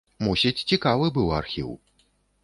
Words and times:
Мусіць, 0.27 0.63
цікавы 0.71 1.09
быў 1.17 1.27
архіў. 1.41 1.69